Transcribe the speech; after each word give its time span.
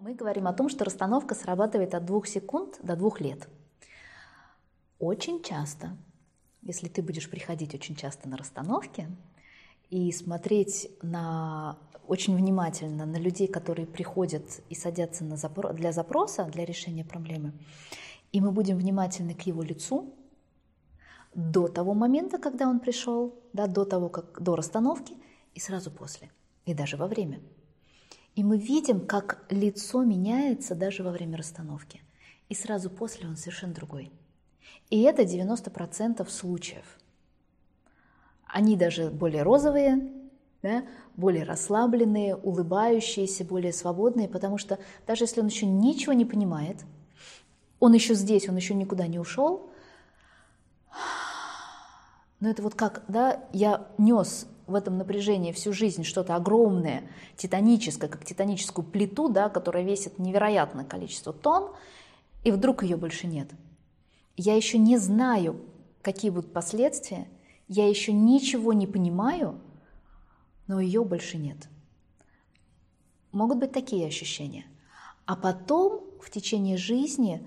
Мы 0.00 0.14
говорим 0.14 0.46
о 0.46 0.52
том, 0.52 0.68
что 0.68 0.84
расстановка 0.84 1.34
срабатывает 1.34 1.92
от 1.92 2.04
двух 2.04 2.28
секунд 2.28 2.78
до 2.84 2.94
двух 2.94 3.20
лет. 3.20 3.48
Очень 5.00 5.42
часто, 5.42 5.96
если 6.62 6.86
ты 6.88 7.02
будешь 7.02 7.28
приходить 7.28 7.74
очень 7.74 7.96
часто 7.96 8.28
на 8.28 8.36
расстановки 8.36 9.08
и 9.90 10.12
смотреть 10.12 10.88
на, 11.02 11.78
очень 12.06 12.36
внимательно 12.36 13.06
на 13.06 13.16
людей, 13.16 13.48
которые 13.48 13.86
приходят 13.86 14.60
и 14.68 14.76
садятся 14.76 15.24
на 15.24 15.34
запро- 15.34 15.72
для 15.72 15.90
запроса, 15.90 16.44
для 16.44 16.64
решения 16.64 17.04
проблемы, 17.04 17.52
и 18.30 18.40
мы 18.40 18.52
будем 18.52 18.76
внимательны 18.76 19.34
к 19.34 19.42
его 19.42 19.62
лицу 19.62 20.14
до 21.34 21.66
того 21.66 21.94
момента, 21.94 22.38
когда 22.38 22.68
он 22.68 22.78
пришел, 22.78 23.34
да, 23.52 23.66
до 23.66 23.84
того, 23.84 24.08
как 24.08 24.40
до 24.40 24.54
расстановки, 24.54 25.16
и 25.54 25.60
сразу 25.60 25.90
после, 25.90 26.30
и 26.66 26.74
даже 26.74 26.96
во 26.96 27.08
время. 27.08 27.40
И 28.38 28.44
мы 28.44 28.56
видим, 28.56 29.04
как 29.04 29.44
лицо 29.50 30.04
меняется 30.04 30.76
даже 30.76 31.02
во 31.02 31.10
время 31.10 31.36
расстановки. 31.36 32.02
И 32.48 32.54
сразу 32.54 32.88
после 32.88 33.26
он 33.26 33.36
совершенно 33.36 33.74
другой. 33.74 34.12
И 34.90 35.02
это 35.02 35.22
90% 35.22 36.24
случаев. 36.30 36.84
Они 38.46 38.76
даже 38.76 39.10
более 39.10 39.42
розовые, 39.42 40.12
да, 40.62 40.84
более 41.16 41.42
расслабленные, 41.42 42.36
улыбающиеся, 42.36 43.44
более 43.44 43.72
свободные, 43.72 44.28
потому 44.28 44.56
что 44.56 44.78
даже 45.04 45.24
если 45.24 45.40
он 45.40 45.48
еще 45.48 45.66
ничего 45.66 46.12
не 46.12 46.24
понимает, 46.24 46.84
он 47.80 47.92
еще 47.92 48.14
здесь, 48.14 48.48
он 48.48 48.54
еще 48.54 48.74
никуда 48.74 49.08
не 49.08 49.18
ушел, 49.18 49.68
но 52.38 52.50
это 52.50 52.62
вот 52.62 52.76
как, 52.76 53.02
да, 53.08 53.42
я 53.52 53.88
нес 53.98 54.46
в 54.68 54.74
этом 54.74 54.98
напряжении 54.98 55.52
всю 55.52 55.72
жизнь 55.72 56.04
что-то 56.04 56.36
огромное, 56.36 57.02
титаническое, 57.36 58.08
как 58.08 58.24
титаническую 58.24 58.84
плиту, 58.84 59.28
да, 59.28 59.48
которая 59.48 59.82
весит 59.82 60.18
невероятное 60.18 60.84
количество 60.84 61.32
тонн, 61.32 61.72
и 62.44 62.52
вдруг 62.52 62.82
ее 62.82 62.96
больше 62.96 63.26
нет. 63.26 63.50
Я 64.36 64.54
еще 64.54 64.78
не 64.78 64.98
знаю, 64.98 65.60
какие 66.02 66.30
будут 66.30 66.52
последствия, 66.52 67.26
я 67.66 67.88
еще 67.88 68.12
ничего 68.12 68.72
не 68.72 68.86
понимаю, 68.86 69.60
но 70.66 70.80
ее 70.80 71.04
больше 71.04 71.38
нет. 71.38 71.68
Могут 73.32 73.58
быть 73.58 73.72
такие 73.72 74.06
ощущения. 74.06 74.66
А 75.26 75.36
потом 75.36 76.04
в 76.20 76.30
течение 76.30 76.76
жизни 76.76 77.46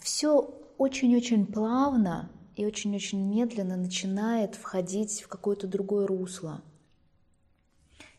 все 0.00 0.54
очень-очень 0.78 1.46
плавно 1.46 2.30
и 2.60 2.66
очень-очень 2.66 3.22
медленно 3.22 3.74
начинает 3.74 4.54
входить 4.54 5.22
в 5.22 5.28
какое-то 5.28 5.66
другое 5.66 6.06
русло. 6.06 6.60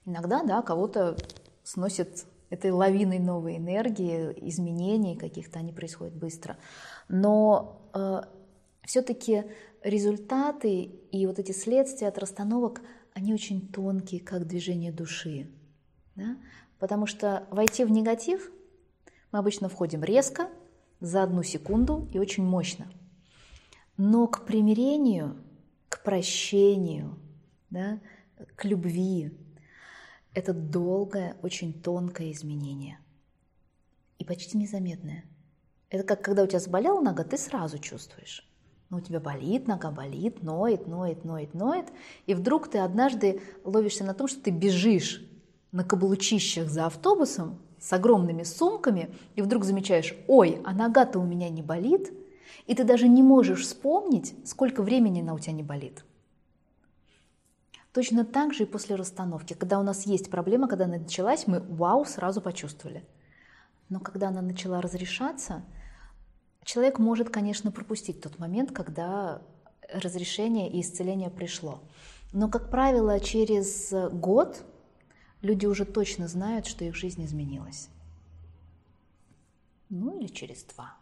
Иногда, 0.03 0.41
да, 0.41 0.63
кого-то 0.63 1.15
сносит 1.61 2.25
этой 2.49 2.71
лавиной 2.71 3.19
новой 3.19 3.57
энергии, 3.57 4.33
изменений 4.49 5.15
каких-то, 5.15 5.59
они 5.59 5.71
происходят 5.71 6.15
быстро. 6.15 6.57
Но 7.07 7.87
э, 7.93 8.21
все-таки 8.81 9.43
результаты 9.83 10.85
и 10.85 11.27
вот 11.27 11.37
эти 11.37 11.51
следствия 11.51 12.07
от 12.07 12.17
расстановок, 12.17 12.81
они 13.13 13.35
очень 13.35 13.67
тонкие, 13.67 14.21
как 14.21 14.47
движение 14.47 14.91
души. 14.91 15.51
Да? 16.15 16.35
Потому 16.79 17.05
что 17.05 17.45
войти 17.51 17.83
в 17.85 17.91
негатив 17.91 18.51
мы 19.31 19.37
обычно 19.37 19.69
входим 19.69 20.03
резко, 20.03 20.49
за 20.99 21.21
одну 21.21 21.43
секунду 21.43 22.09
и 22.11 22.17
очень 22.17 22.43
мощно– 22.43 22.91
но 24.03 24.25
к 24.25 24.45
примирению, 24.45 25.37
к 25.87 26.01
прощению, 26.01 27.19
да, 27.69 27.99
к 28.55 28.65
любви 28.65 29.31
это 30.33 30.53
долгое, 30.53 31.37
очень 31.43 31.71
тонкое 31.71 32.31
изменение 32.31 32.97
и 34.17 34.25
почти 34.25 34.57
незаметное. 34.57 35.25
Это 35.91 36.03
как 36.03 36.23
когда 36.23 36.41
у 36.41 36.47
тебя 36.47 36.59
заболела 36.59 36.99
нога, 36.99 37.23
ты 37.23 37.37
сразу 37.37 37.77
чувствуешь. 37.77 38.49
Но 38.89 38.97
у 38.97 39.01
тебя 39.01 39.19
болит, 39.19 39.67
нога 39.67 39.91
болит, 39.91 40.41
ноет, 40.41 40.87
ноет, 40.87 41.23
ноет, 41.23 41.53
ноет. 41.53 41.85
И 42.25 42.33
вдруг 42.33 42.71
ты 42.71 42.79
однажды 42.79 43.43
ловишься 43.63 44.03
на 44.03 44.15
том, 44.15 44.27
что 44.27 44.41
ты 44.41 44.49
бежишь 44.49 45.23
на 45.71 45.83
каблучищах 45.83 46.69
за 46.69 46.87
автобусом 46.87 47.61
с 47.79 47.93
огромными 47.93 48.41
сумками, 48.41 49.13
и 49.35 49.43
вдруг 49.43 49.63
замечаешь, 49.63 50.15
ой, 50.27 50.59
а 50.65 50.73
нога-то 50.73 51.19
у 51.19 51.23
меня 51.23 51.49
не 51.49 51.61
болит– 51.61 52.11
и 52.67 52.75
ты 52.75 52.83
даже 52.83 53.07
не 53.07 53.23
можешь 53.23 53.61
вспомнить, 53.61 54.35
сколько 54.45 54.83
времени 54.83 55.21
она 55.21 55.33
у 55.33 55.39
тебя 55.39 55.53
не 55.53 55.63
болит. 55.63 56.05
Точно 57.93 58.23
так 58.23 58.53
же 58.53 58.63
и 58.63 58.65
после 58.65 58.95
расстановки. 58.95 59.53
Когда 59.53 59.79
у 59.79 59.83
нас 59.83 60.05
есть 60.05 60.29
проблема, 60.29 60.67
когда 60.67 60.85
она 60.85 60.97
началась, 60.97 61.45
мы 61.47 61.59
вау 61.59 62.05
сразу 62.05 62.41
почувствовали. 62.41 63.05
Но 63.89 63.99
когда 63.99 64.29
она 64.29 64.41
начала 64.41 64.81
разрешаться, 64.81 65.63
человек 66.63 66.99
может, 66.99 67.29
конечно, 67.29 67.71
пропустить 67.71 68.21
тот 68.21 68.39
момент, 68.39 68.71
когда 68.71 69.41
разрешение 69.93 70.71
и 70.71 70.79
исцеление 70.79 71.29
пришло. 71.29 71.81
Но, 72.31 72.49
как 72.49 72.69
правило, 72.69 73.19
через 73.19 73.93
год 74.13 74.63
люди 75.41 75.65
уже 75.65 75.83
точно 75.83 76.29
знают, 76.29 76.67
что 76.67 76.85
их 76.85 76.95
жизнь 76.95 77.25
изменилась. 77.25 77.89
Ну 79.89 80.17
или 80.17 80.27
через 80.27 80.63
два. 80.63 80.95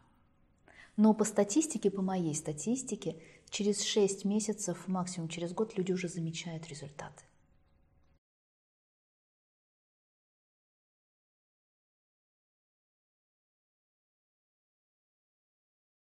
Но 1.01 1.13
по 1.13 1.23
статистике, 1.23 1.89
по 1.89 2.01
моей 2.01 2.35
статистике, 2.35 3.15
через 3.49 3.81
6 3.83 4.25
месяцев, 4.25 4.85
максимум 4.87 5.29
через 5.29 5.53
год 5.53 5.77
люди 5.77 5.93
уже 5.93 6.09
замечают 6.09 6.67
результаты. 6.67 7.23